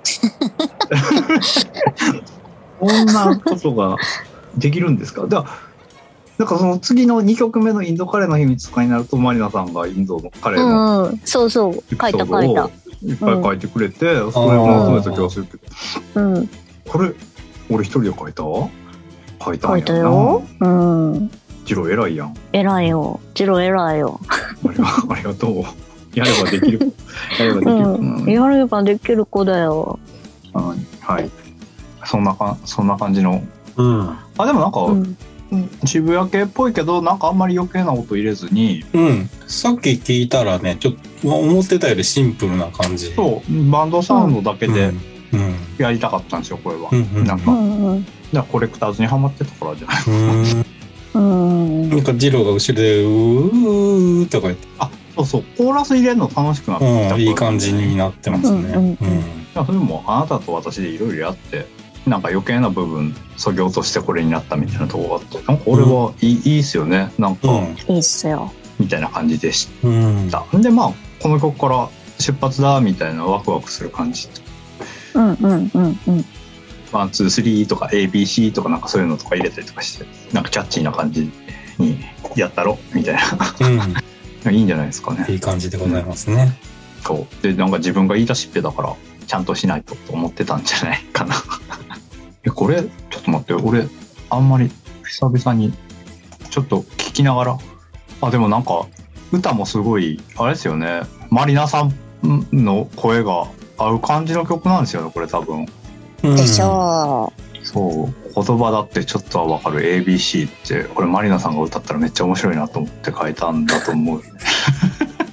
[2.80, 3.96] こんなことが
[4.56, 5.26] できるんですか？
[5.26, 5.44] だ
[6.40, 11.74] なんかその次の2曲目のインドカレーの秘密とかになるとマリナさんがインドのカレーの、うん、そうそう。
[11.74, 12.70] 書いた書いた。
[13.03, 15.62] いっぱい書いてくれて、うん、それをまとめた気がするけど、
[16.14, 16.48] うん、
[16.88, 17.12] これ
[17.68, 18.42] 俺一人で書いた？
[19.44, 20.42] 書いたんや書いたよ。
[20.61, 21.31] うん。
[21.66, 22.35] ジロ偉いやん。
[22.55, 23.20] 偉いよ。
[23.35, 24.18] ジロ偉いよ。
[25.11, 25.57] ありがとう。
[26.14, 26.94] やればできる。
[27.38, 29.98] やればできる、うん、やればできる子だよ。
[30.55, 31.31] はい。
[32.07, 33.42] そんなかそんな感じの、
[33.76, 35.18] うん、あでもなんか、うん
[35.84, 38.84] 渋谷系っぽいけどなんかあんまり余計な音入れずに。
[38.92, 39.30] うん。
[39.46, 43.12] さっき聞いたらねちょっと思ってたよりシンプルな感じ。
[43.14, 43.70] そう。
[43.70, 44.92] バンドサウンドだけで
[45.78, 49.96] やりたかったんですよこれは、うんうん、なんか、うんうん、だコレクターズにはまってたからじゃない。
[49.96, 50.02] で
[50.46, 50.64] すか
[51.14, 51.90] うん。
[51.90, 54.68] なんかジローが後ろで「うー」とか言って。
[54.78, 55.44] あそうそう。
[55.58, 58.98] コーラス入れるの楽しくなってきた、うん、いい感じになってますね、うんうん
[59.58, 61.66] うん、それもあなたと私でいろいろやって
[62.06, 67.12] なんか余計な部分そぎ落としてこれになったみたいなところがあってなんかこれはいい,、いいっすよね。
[67.18, 67.48] なんか、
[67.88, 68.52] いいっすよ。
[68.78, 69.68] みたいな感じでし
[70.30, 74.28] た、うん、でまあこの曲から出発だみたいなワクワクする感じ。
[75.14, 76.24] うんうんうんうん。
[76.92, 81.30] one two three とか ABC とかなんかそういうのとか入れたりとかしてなんかキャッチーな感じ
[81.78, 82.00] に
[82.36, 83.20] やったろみたいな、
[84.46, 85.26] うん、 いいんじゃないですかね。
[85.28, 86.58] いい感じでございますね、
[87.04, 87.42] そう。
[87.42, 88.94] でなんか自分が言い出しっぺだから
[89.26, 91.36] ちゃんとしないとと思ってたんじゃないかな
[92.44, 93.87] えこれちょっと待って俺
[94.31, 94.70] あんまり
[95.05, 95.72] 久々に
[96.50, 97.59] ちょっと聞きながら
[98.22, 98.87] あでもなんか
[99.33, 101.92] 歌もすごいあれですよねマリナさん
[102.53, 103.46] の声が
[103.79, 105.66] 合う感じの曲なんですよねこれ多分。
[106.22, 107.66] でしょう。
[107.66, 114.22] そう言葉だってちょっとは分かる ABC ってこれマリナさんが歌ったらめっちゃ面白いなと思って書いたんだと思う。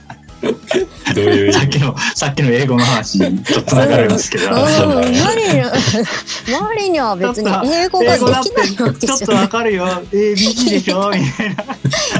[1.15, 3.19] どういうさっきのさっきの英語の話。
[3.19, 4.60] にちょっと流れますけど、マ
[6.75, 9.86] リには別に英語ができないわけじゃちょっとわかるよ。
[10.12, 11.12] ABC でしょ？
[11.12, 11.63] みたいな。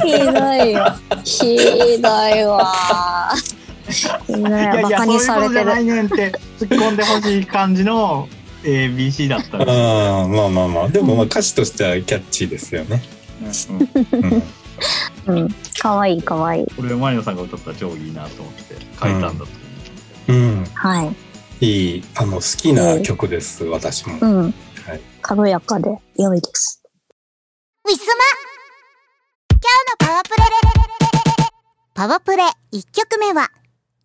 [0.04, 0.96] ひどいよ。
[1.24, 3.34] ひどいわ。
[4.28, 8.28] いやいやそういうことじゃないねんって突っ込んでほしい感じの
[8.64, 9.62] ABC だった。
[9.62, 10.90] あまあまあまあ。
[10.90, 13.02] でもまあ歌詞としてはキャッチーですよね。
[13.42, 14.44] うん、うん
[15.28, 16.68] うん、かわいいかわいい。
[16.76, 19.46] これマリノさんが歌ったら超いいなと思って書いたんだと思
[20.30, 20.34] う。
[20.34, 20.66] うん。
[20.74, 21.16] はい。
[21.66, 24.18] いい、あの、好きな曲です、私も。
[24.22, 24.44] うん。
[24.44, 24.54] はい。
[25.22, 26.84] 軽やかで良いです。
[27.86, 28.24] ウィスマ
[29.50, 30.44] 今日のパワープレ
[31.94, 33.50] パワープレ1曲目は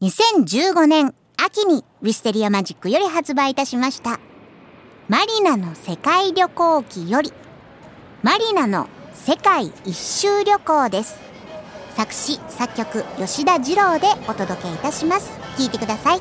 [0.01, 4.21] 2015年秋にウィステリアマジックより発売いたしました
[5.09, 7.33] マリナの世界旅行記より
[8.23, 8.89] マリナの
[9.25, 11.15] 世界一周旅行です。
[11.97, 15.31] 作詞作曲吉田二郎でお届けいたします。
[15.57, 16.21] 聞いてください。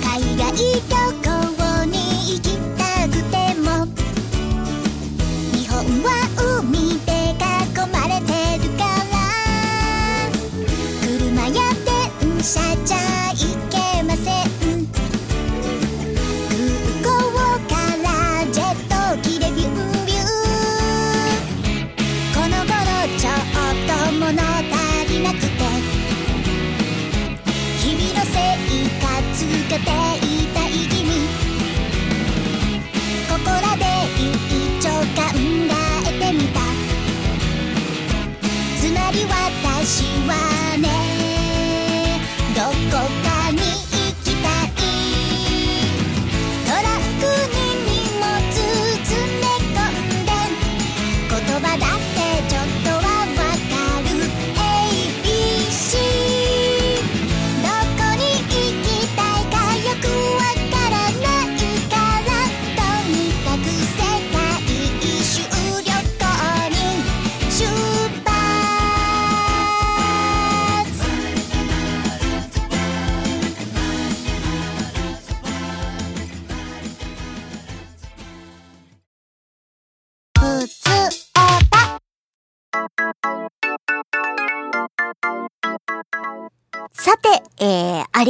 [0.00, 1.29] 車や電車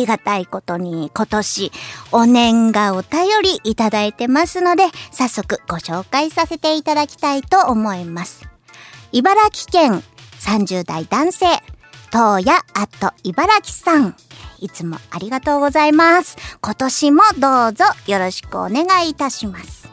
[0.00, 1.72] りがたいことに今年
[2.12, 8.48] お年賀お便りいただいてますので、早速ご紹介させていただきたいと思います。
[9.12, 10.02] 茨城県
[10.40, 11.46] 30代男性、
[12.10, 14.16] 東野あと茨城さん。
[14.58, 16.36] いつもありがとうございます。
[16.60, 19.88] 今年もどうぞよろしくお願いいたします。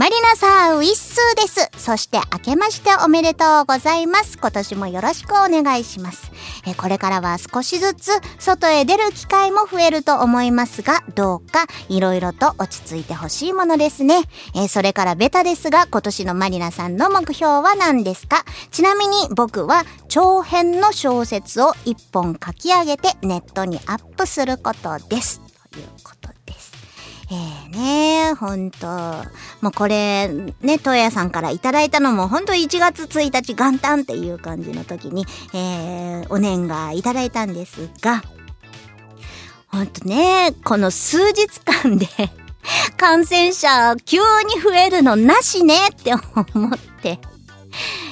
[0.00, 1.70] マリナさん、ウィッスーです。
[1.76, 4.38] そして、明けましておめでとうございます。
[4.38, 6.32] 今年もよろしくお願いします。
[6.66, 14.22] えこれからは少しずつ外へ出る機会も増えると思いますが、どうかいろいろと落ち着いてほしいものですね。
[14.54, 18.46] えそれからベタですが、今年のマリナさんの目標は何ですか？
[18.70, 25.42] ちなみに僕は長編の小説を一本書き上げてネットにアップすることです。
[27.30, 27.70] ということです。
[27.70, 28.86] えー、ねほんと。
[29.60, 30.28] もうこれ、
[30.60, 38.22] ね、トヤさんからいただいたのも、ほんと1月1日元旦っていう感じの時に、えー、お年賀いただいたんですが、
[39.68, 42.06] ほんとね、この数日間で
[42.98, 47.20] 感染者急に増えるのなしねって思って。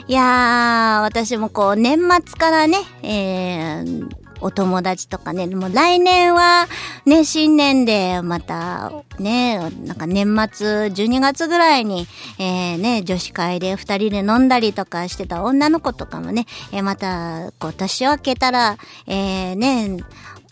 [0.06, 4.08] いやー、私もこう年末からね、えー、
[4.40, 6.66] お友達とかね、もう来年は
[7.06, 12.06] ね、新年でまたね、なんか年末12月ぐらいに、
[12.38, 19.98] えー、ね、女子会で二人で飲んだりとかしてた女の子とかもね、えー、また、こう、年明けたら、えー、ね、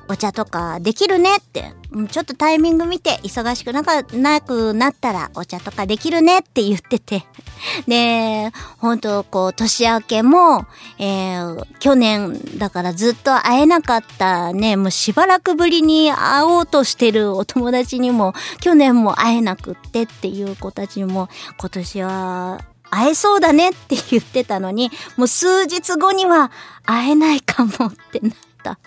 [0.08, 1.72] お茶とかできるねって、
[2.10, 7.24] ちょっとタイミング見て忙しくなかなくなったらお茶とかできるねって言ってて。
[7.88, 10.66] で、本当こう、年明けも、
[10.98, 26.50] えー、去年だからずっと会えなかったね、もうしばらくぶりに会おうとしてるお友達にも、去年も会えなくってっていう子たちも、今年は、会えそうだねって言ってたのに、もう数日後には
[26.84, 28.78] 会えないかもってなった。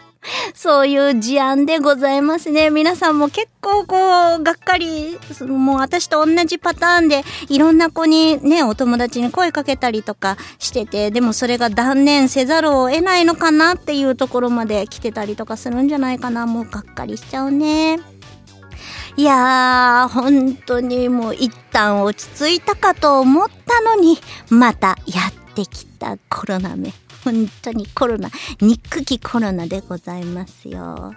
[0.53, 2.69] そういう事案でございますね。
[2.69, 16.45] 皆さんも結構こう、がっかり、もう私と同じパターンで、いろんな子にね、お友達に声かけたりとかしてて、でもそれが断念せざるを得ないのかなっていうところまで来てたりとかするんじゃないかな。
[16.45, 17.99] もうがっかりしちゃうね。
[19.15, 24.17] いやー、本当にもう一旦落ち着いたかと思ったのに、
[24.49, 26.93] またやってきたコロナめ。
[27.23, 28.29] 本当にコロナ、
[28.61, 31.13] 憎きコロナでございますよ。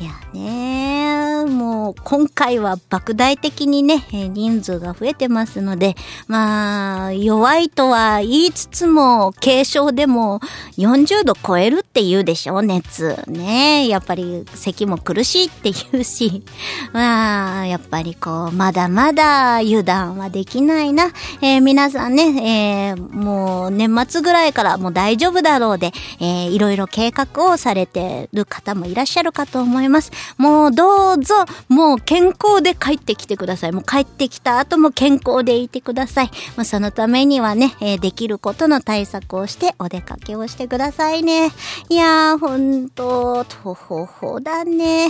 [0.00, 1.14] いやね
[1.46, 5.94] もう今回は莫大的にね、人数が増えてますので、
[6.26, 10.40] まあ、弱いとは言いつつも、軽症でも
[10.78, 13.22] 40度超えるって言うでしょ、熱。
[13.26, 16.42] ねやっぱり咳も苦しいって言うし、
[16.92, 21.12] まあ、やっぱりこう、まだまだ油断はできないな。
[21.40, 29.83] えー、皆さんね、えー、もう年末ぐらいからもう大丈夫だろうで、えー、いろいろ計画をされてる方もいらっしゃるかと思います。
[29.84, 30.10] います。
[30.36, 31.34] もうどうぞ、
[31.68, 33.72] もう健康で帰ってきてください。
[33.72, 36.30] もう帰ってきた後も健康でいてください。
[36.56, 41.52] まあ、そのためにはね、えー、できることの対策をしてお出かけをしてくださいね。
[41.88, 45.08] いやー、ほんと、とほほだね。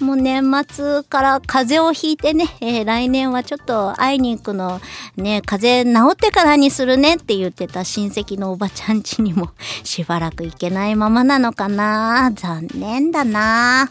[0.00, 4.80] もう年末から風邪をひいてね、えー、来年はちょっと会いに行くの、
[5.16, 9.50] ね、風邪治ってからにするねって言ってた親戚のおばちゃん家にも
[9.84, 13.90] しばらく行けないままなのかな残念だな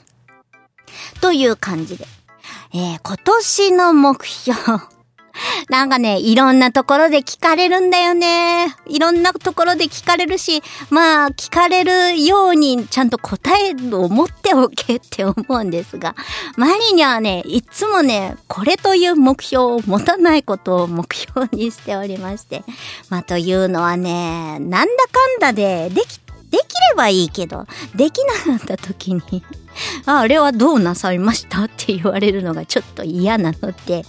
[1.21, 2.05] という感じで。
[2.73, 4.94] えー、今年の目標。
[5.69, 8.75] なんかね、いろんなところで聞かれるんだよね。
[8.87, 16.15] いろんなところで聞かれるし、まあ、聞かれるようにちゃんと答えを持っておけって思うんですが、
[16.57, 22.63] マリにはね、いつもね、これという目標を持たないことを目標にしておりまして。
[23.09, 26.19] まあ、というのはね、なんだかんだででき
[26.51, 27.65] できればいいけど、
[27.95, 29.43] できなかった時に
[30.05, 31.65] あ、れはどうなさいました？
[31.65, 34.05] って言われるのがちょっと嫌なので。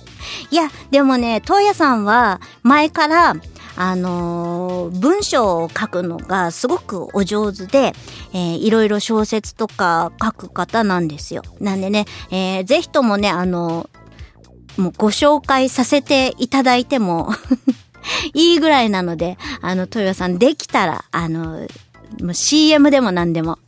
[0.50, 3.34] いや、でもね、東野さんは前から、
[3.78, 7.94] あのー、文章を書くのがすごくお上手で、
[8.32, 11.42] えー、いろいろ小説とか書く方なんですよ。
[11.60, 13.90] なんでね、えー、ぜひともね、あの
[14.78, 17.32] もうご紹介させていただいても
[18.34, 21.66] いいぐらいなので、あの、豊さんできたら、あの、
[22.22, 23.58] もう CM でも何でも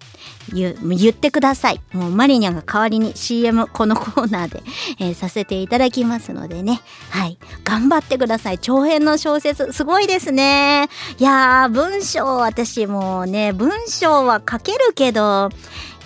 [0.52, 1.80] 言言ってください。
[1.92, 4.62] もうマリニャが代わりに CM このコーナーで、
[4.98, 6.80] えー、させていただきますのでね。
[7.10, 7.38] はい。
[7.64, 8.58] 頑張ってください。
[8.58, 10.88] 長編の小説、すごいですね。
[11.18, 15.50] いやー、文章、私もうね、文章は書けるけど、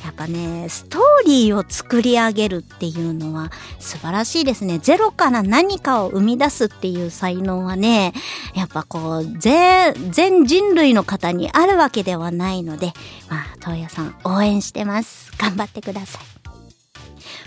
[0.05, 4.79] やっぱね、ストーリーを作り上げるっていうのは素晴らしいですね。
[4.79, 8.13] ゼロから何かを生み出すっていう才能はね、
[8.55, 12.93] やっぱこう、全、人類の方にあるわけではないので、
[13.29, 15.33] まあ、東野さん応援してます。
[15.39, 16.23] 頑張ってください。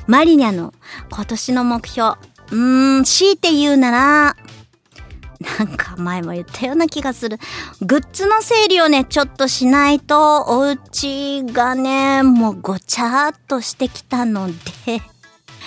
[0.08, 0.74] マリニャの
[1.12, 2.18] 今年の目標。
[2.52, 4.36] うーん、強いて言うなら、
[5.40, 7.38] なんか前も言ったような気がする。
[7.82, 14.48] グッズの整理をね、ちょっとしないと、お家がね、もうごちゃっとしてきたの
[14.86, 15.02] で、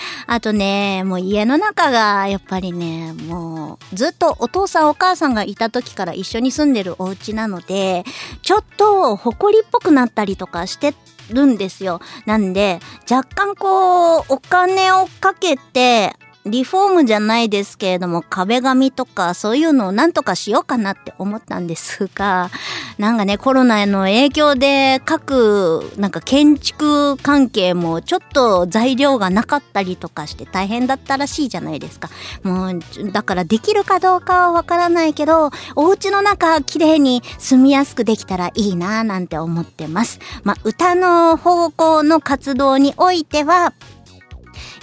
[0.27, 8.05] あとね、もう家の中がやっぱりね、もうずっとお父さんお母さんがいた時から一緒に住んでるお家なので、
[8.43, 10.95] ちょっと埃っぽくなったりとかして
[11.31, 12.01] るんですよ。
[12.27, 16.15] なんで、若干こう、お金をかけて、
[16.49, 22.51] リフォームじゃないですけれども、壁紙とかそういうのをなんとかしようかなって思ったんですが、
[22.99, 32.11] なんかね、コロナへの影響で各、なんか建築関係もちょっと材料がなかったりとかして大変だったらしいじゃないですか。
[32.43, 32.81] もう、
[33.13, 40.19] だからできるかどうかはわからないけど、お家の中綺麗に住みやすくできたらいいなぁなんて思ってます。
[40.45, 43.73] まあ、歌の方向の活動においては、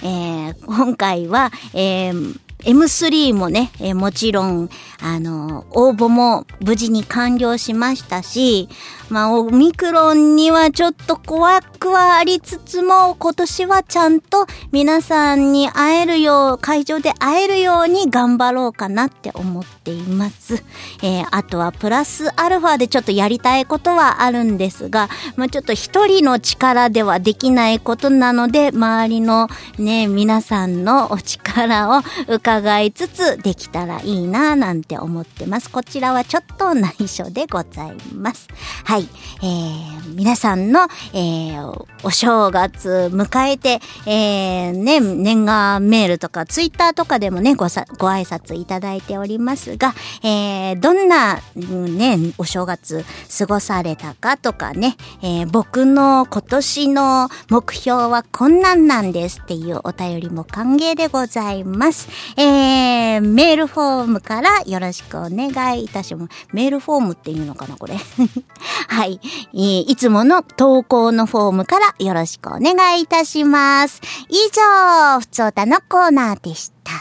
[0.02, 4.68] えー今回は、えー M3 もね、えーもちろん、
[5.00, 8.68] あの、応募も無事に完了しましたし、
[9.08, 20.64] まあ、オミクロンにはちょっと怖くはありつつも、今年はちゃんと皆さんに会えるよう、会場で会えるように頑張ろうかなって思っています。
[21.02, 29.48] えーあとはプラスアルファでちょっとやりたいことはあるんですが、まあ、ちょっと一人の力ではできないことなので、周りの
[29.78, 35.70] ね、皆さんのお力を伺いつつできたらいいななんて思ってます。
[35.70, 38.48] こちらはちょっと内緒でございます。
[38.84, 39.08] はい。
[39.42, 53.04] えー、皆さんの、えー、お正月迎えて、えー、ね、年賀メールとかツイッターとかでもね、ごさ、ご挨拶いただいておりますが、えー、どんな、ね、お正月
[53.38, 62.08] 過ごされたかとかね、えー、僕の今年の目標はこんなんなんですっていうお便りも歓迎でございます。
[62.36, 66.46] えー、えーメールフォームからよろしくお願いいたします。
[66.52, 67.96] メールフォームっていうのかな、これ。
[68.88, 69.20] はい。
[69.54, 74.00] えーいつもの投稿のフォームからよろしくお願いいたします。
[74.28, 76.92] 以上、ふつおたのコーナーでした。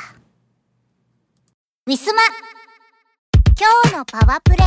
[1.88, 2.22] ウィスマ
[3.58, 4.58] 今日のパワープレ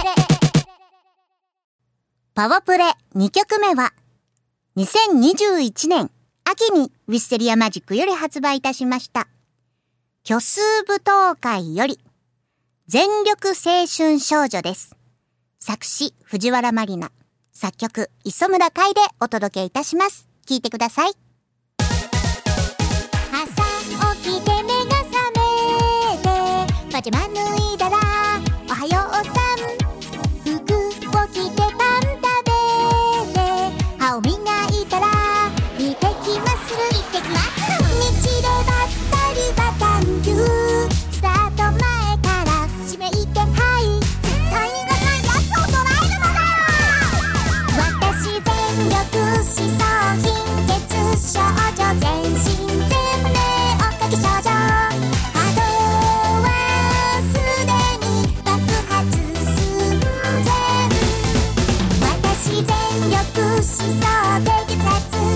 [2.35, 2.85] パワープレ
[3.17, 3.93] 2曲目は
[4.77, 6.11] 2021年
[6.45, 9.27] 秋にウィステリアマジックより発売いたしました。
[10.31, 11.99] 虚数舞踏会より
[12.87, 14.95] 全力青春少女です。
[15.59, 17.11] 作詞藤原まりな、
[17.55, 20.29] 作曲磯村海でお届けいたします。
[20.47, 21.13] 聴いてください。
[21.79, 21.87] 朝
[24.17, 27.58] 起きて目が覚めてパジャマ脱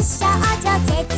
[0.03, 0.27] 血圧少
[0.65, 1.12] 女絶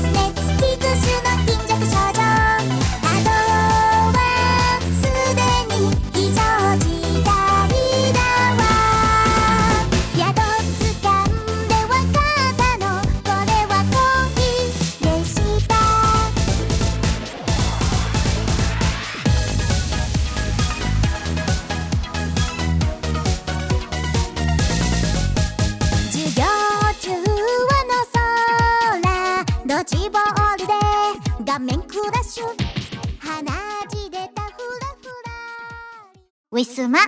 [36.54, 37.00] ウィスマ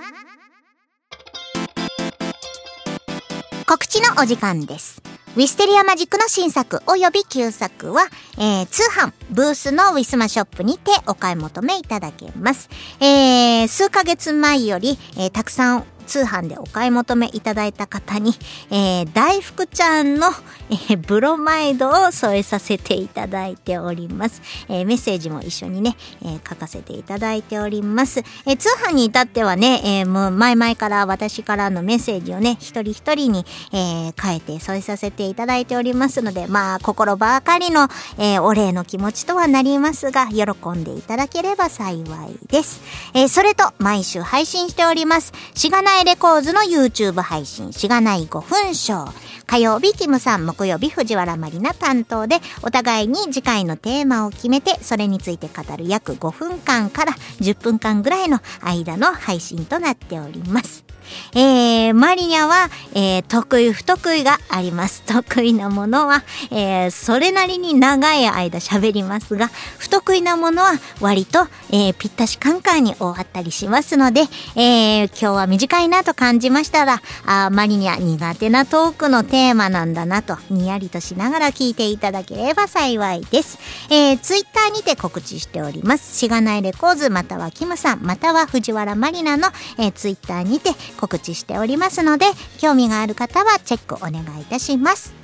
[3.65, 5.01] 告知のお時間です。
[5.37, 12.69] ウィステリアマジックの新作及び旧作は、えー通販、ブースのウィスマショップにてお買い求めいただけます。
[12.99, 18.31] えー数ヶ月前より、えーたくさん通販でお買い求めいただいた方に、
[18.71, 20.27] えー、大福ちゃんの、
[20.69, 24.41] えー、ブロマイドを添えさせていただいております。
[24.69, 28.23] えー、メッセージも一緒にね、え書かせていただいております。
[28.45, 42.81] え通販に至ってはね、えもう前々から私からのメッセージをね、一人一人に、え変えて添えさせていただいておりますので、まあ、心ばかりの、えお礼の気持ちとはなりますが、喜んでいただければ幸いです。
[43.13, 45.33] えそれと、毎週配信しております。
[45.53, 49.13] しがないレコーズの YouTube 配信、しがない5分ショー。
[49.45, 60.86] 火曜日、キムさん、木曜日、藤原まりな担当で、お互いに次回のテーマを決めて、それについて語る約5分間から10分間ぐらいの間の配信となっております。
[61.33, 65.03] えー、マリニャは、えー、得意不得意があります。
[65.07, 74.21] 得意なものは、えー、それなりに長い間喋りますが、不得意なものは割と、えー、ぴったしカンカンに終わったりしますので、
[74.55, 83.57] えー、今日は短いなと感じましたら、あマリニャ苦手なトークのテーマなんだなと、にやりとしながら聞いていただければ幸いです。
[83.89, 86.17] えー、ツイッターにて告知しております。
[86.17, 92.25] しがないレコーズ、またはキムさん、または藤原マリナの、えー、ツイッターにて告知しておりますので
[92.57, 95.16] 興味がある方はチェックお願いいたします。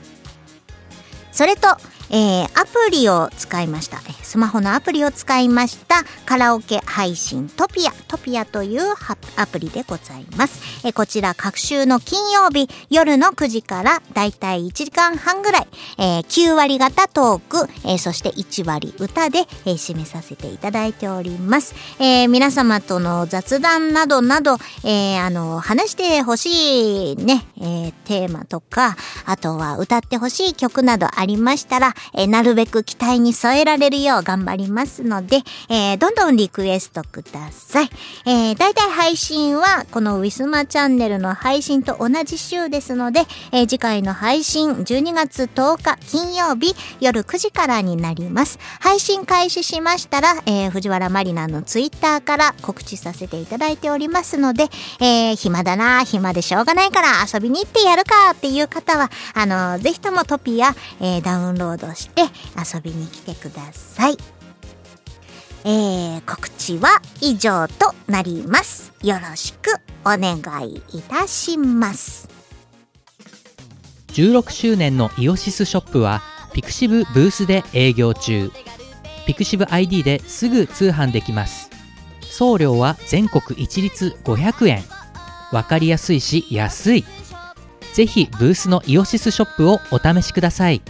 [1.34, 1.68] それと
[2.16, 4.00] えー、アプリを使いました。
[4.22, 8.82] スマホのアプリを使いましたカラオケ配信トピア、トピアという
[9.36, 10.86] アプリでございます。
[10.86, 15.68] えー、こちら各週の金曜日夜の9時からだいたい1時間半ぐらい、
[15.98, 21.74] えー、9割型トーク、えー、そして1割歌で、えー、締めさせていただいております。
[22.00, 35.38] えー、皆様との雑談などなど、えー、あの、話してほしいね、えー、テーマとか、あとは歌ってほしい曲などあありましたら、えー、なるべく期待に添えられるよう頑張りますので、
[35.70, 37.90] えー、どんどんリクエストください。
[38.26, 43.22] えー、だいたい配信はこのウィスマチャンネルの配信と同じ週ですので、
[43.54, 48.60] えー、次回の配信12月10日金曜日夜9時からになります。
[48.82, 54.66] 配信開始しましたら、えー、藤原まりなのツイッターから告知させていただいておりますので、
[55.00, 62.24] えー、暇だな、暇でしょうがないから遊びに行ってやるかっていう方は、あの、ぜひともトピア、え、ダウンロードして
[62.58, 64.18] 遊びに来てください。
[65.66, 68.94] えー、告知は以上となります。
[69.02, 69.72] よろしく
[70.04, 70.38] お願
[70.68, 72.28] いいたします。
[74.08, 76.22] 16周年のイオシスショップは
[76.54, 78.52] ピクシブブースで営業中。
[79.26, 81.70] ピクシブ ID ですぐ通販できます。
[82.22, 84.84] 送料は全国一律500円。
[85.52, 87.06] わかりやすいし安い。
[87.94, 90.82] ぜひブースのイオシスショップをお試しください。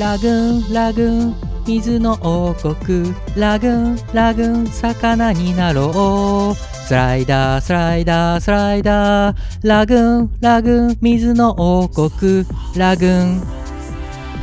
[0.00, 1.34] ラグーンラグーン
[1.66, 3.14] 水の王国。
[3.36, 6.86] ラグーンラグーン魚になろう。
[6.86, 9.36] スライダースライダースライダー。
[9.62, 12.46] ラグーンラグーン水の王国。
[12.76, 13.42] ラグーン。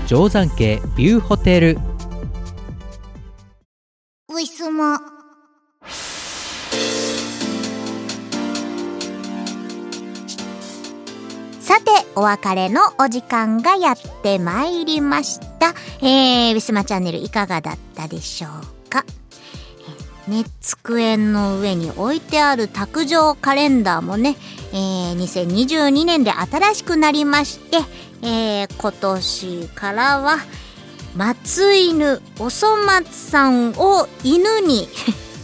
[0.05, 1.79] 定山渓ビューホテル。
[4.29, 5.16] ウィスマ
[11.77, 15.75] さて、お別れのお時間がやってまいりました。
[16.01, 19.05] えー、ウィスマチャンネルいかがだったでしょうか？
[20.27, 24.37] ね、机の上に置いてある卓上カレンダーもね、
[24.73, 27.77] えー、2022年で新しくなりまして、
[28.23, 30.37] えー、今年からは、
[31.15, 34.87] 松犬おそ松さんを犬に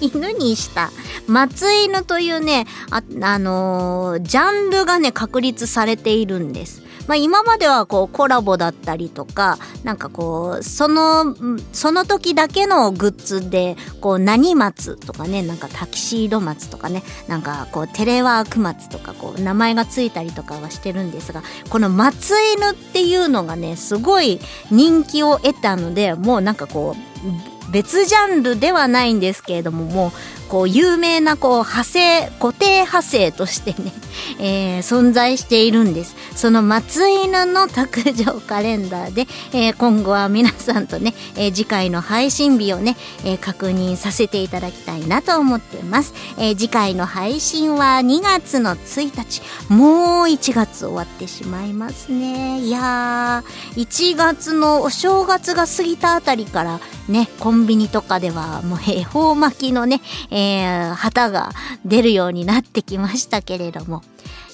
[0.02, 0.92] 犬にした
[1.28, 6.84] 松犬というね、あ、あのー、ジャンルがね、確立されているんです。
[7.08, 11.36] まあ、今まではこうコラボだったりとか、なんかこう、その、
[11.74, 24.40] その時だけのグッズで、こう、何松とかね、なんかタキシード松とかね、なんかこう、テレワーク松とか、こう、名前がついたりとかはしてるんですが、この松犬っていうのがね、すごい
[24.72, 30.12] 人気を得たので、もうなんかこう、別ジャンルではないんですけれどももう
[30.54, 33.92] こう有名なこう派生固定派生としてね、
[34.38, 36.16] えー、存在しているんです。
[36.36, 49.42] その松犬の卓上カレンダーで、えー、今後は皆さんとね、えー、次回の配信日をね、え確認させていただきたいなと思ってます、え次回の配信は2月の1日。
[49.70, 52.60] もう1月終わってしまいますね。
[52.60, 60.02] いやー1月のお正月が過ぎたあたりからねコンビニとかではもう恵方巻きのね、
[60.32, 61.52] えー、旗が
[61.86, 64.02] 出るようになってきましたけれども。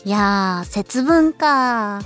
[0.05, 2.01] いやー、節分か。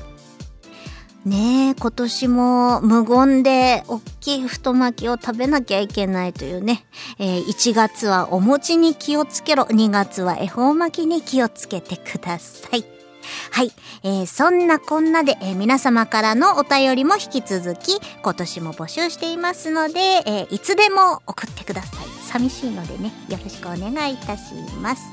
[1.26, 6.86] ねえ、今年も無言で大きい太巻きを食べなきゃいけないというね。
[7.18, 9.64] えー、1月はお餅に気をつけろ。
[9.64, 13.03] 2月は恵方巻きに気をつけてください。
[13.51, 13.71] はい。
[14.03, 22.05] えー、そんなこんなで、えー、皆様からのお便りも引き続き、今年も募集していますので、えー、いつでも送ってください。
[22.26, 25.03] 寂しいのでね、よろしくお願いいたします。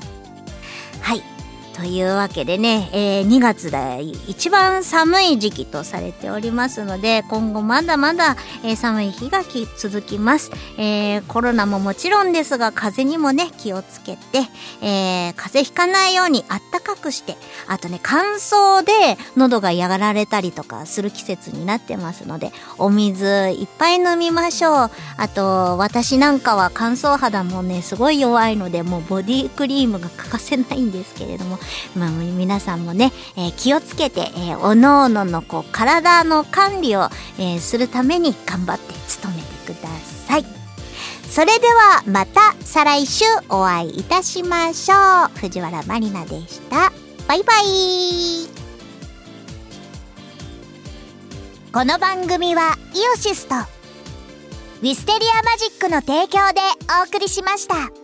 [1.01, 1.40] はい。
[1.81, 9.41] というわけでね、えー、2月で一番寒い時期とされておりますので、今後まだまだ、えー、寒い日が
[9.77, 14.41] 続きます、えー、コロナももちろんですが、風にもね、気をつけて、
[14.83, 17.35] え、風邪ひかないようにあったかくして、
[17.67, 24.91] あとね、乾燥で喉がやがられたりとかする季節になってますので、お水いっぱい飲みましょう。
[25.17, 31.57] あと、私なんかは乾燥肌もね、すごい弱いので、もうボディクリームが欠かせないんですけれども、
[31.95, 39.89] まあ、皆さんもね、えー、気をつけて、えー、おのおののこう体の管理を、えー、するために頑張って努めてくだ
[40.27, 40.45] さい。
[41.29, 44.95] それではまた再来週お会いいたしましょ
[45.33, 45.39] う。
[45.39, 46.91] 藤原まりなでした。
[47.27, 48.49] バイバイ。
[51.71, 56.59] この番組はイオシスとウィステリアマジックの提供で
[57.01, 58.00] お送りしました。